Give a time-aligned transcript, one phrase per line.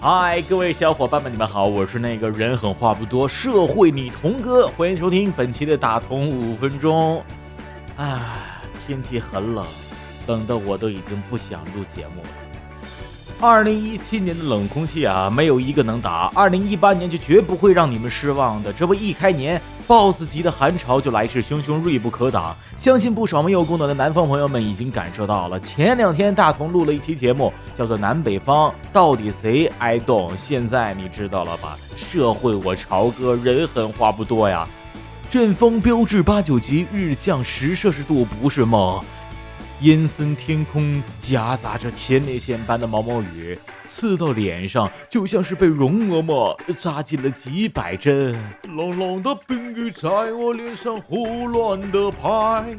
[0.00, 7.20] 嗨，各位小伙伴们，你们好，我是那个人狠话不多、社会女童哥，欢迎收听本期的打同五分钟。
[7.96, 9.66] 啊，天气很冷，
[10.28, 12.47] 冷的我都已经不想录节目了。
[13.40, 18.72] 二零一七年的冷空气啊，没有一个能打；二零一八年就绝不会让你们失望的。
[18.72, 22.56] 这不一开年，boss 级的寒潮就来势汹汹，锐不可挡。
[22.76, 25.60] 相信不少没有供暖的南方朋友们已经感受到了。
[25.60, 31.78] 前两天大同录了一期节目，叫做《南北方到底谁挨冻》，现在你知道了吧？
[31.96, 34.66] 社会我朝哥人狠话不多呀，
[35.30, 39.00] 阵风标志八九级，日降十摄氏度不是梦。
[39.80, 48.32] 阴森天空夹杂着天内线般的毛毛雨，刺到脸上，就像是被容嬷嬷扎进了几百针。
[48.64, 52.76] 冷冷的冰雨在我脸上胡乱的拍。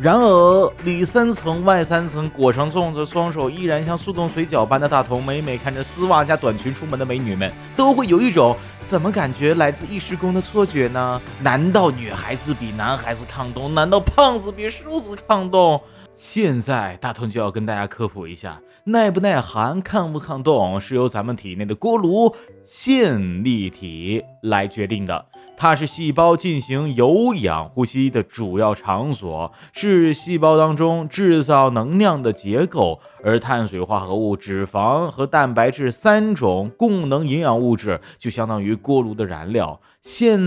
[0.00, 11.20] 然而，里三层外三层裹上粽子，双手依然像速冻水饺般的大同，每每看着丝袜加短裙出门的美女们，都会有一种怎么感觉来自异时空的错觉呢？
[11.40, 13.74] 难道女孩子比男孩子抗冻？
[13.74, 15.80] 难道胖子比瘦子抗冻？
[16.14, 22.32] 现在大同就要跟大家科普一下，耐不耐寒、抗不抗冻，是由咱们体内的锅炉
[22.64, 25.26] 线粒体来决定的。
[25.60, 39.80] 它是细胞进行有氧呼吸的主要场所，是细胞当中制造能量的结构，而碳水化合物、脂肪和蛋白质三种供能营养物质就相当于锅炉的燃料。
[40.00, 40.38] 现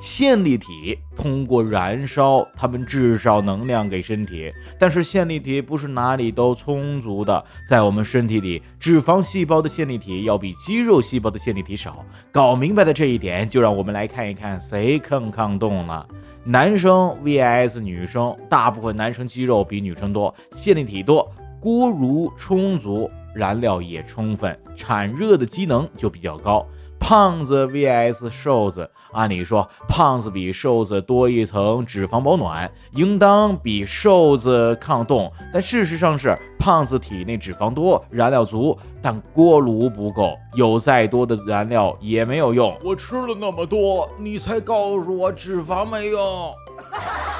[0.00, 12.02] 线粒体通过燃烧，它们制造能量给身体，但是线粒体不是哪里都充足的，在我们身体里，脂肪细胞的线粒体要比肌肉细胞的线粒体少。
[12.32, 16.06] 搞明白了这一点，就让我们来看一看谁更抗冻了。
[16.44, 26.66] 男生 vs 女生，大部分男生肌肉比女生多，线粒体多，锅炉充足，燃料也充分，产热的机能就比较高。
[26.98, 35.32] 胖子 vs 瘦子，按理说胖子比瘦子多一层脂肪保暖，应当比瘦子抗冻。
[35.50, 42.76] 但事实上是，胖子体内脂肪多，燃料足，但锅炉不够，有再多的燃料也没有用。
[42.84, 46.54] 我吃了那么多，你才告诉我脂肪没用。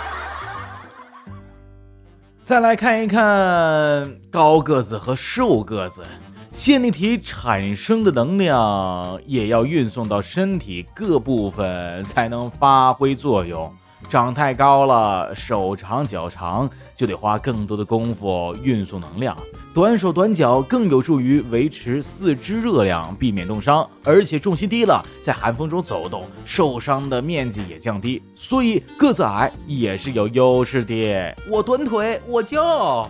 [2.51, 3.23] 再来看一看
[4.29, 6.03] 高个子和瘦个子。
[6.51, 13.73] 线粒体产生的能量也要运送到身体各部分才能发挥作用。
[14.09, 19.37] 长太高了，手长脚长，就得花更多的功夫运送能量。
[19.73, 23.89] 短手短脚更有助于维持四肢热量，避免冻伤。
[24.03, 28.21] 而且重心低了，在寒风中走动，受伤的面积也降低。
[28.35, 31.37] 所以个子矮也是有优势的。
[31.49, 33.09] 我短腿，我骄傲。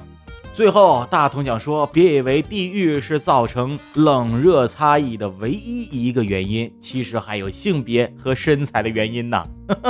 [0.53, 9.43] 最后，大同想说，别以为地域是造成冷热差异的唯一一个原因，其实还有性别和身材的原因呢。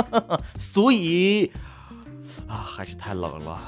[0.55, 1.51] 所以，
[2.47, 3.61] 啊，还是太冷了。